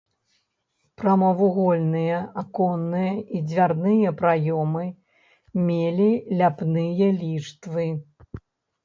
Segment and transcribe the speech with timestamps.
[0.99, 4.85] Прамавугольныя аконныя і дзвярныя праёмы
[5.67, 6.09] мелі
[6.41, 7.87] ляпныя ліштвы.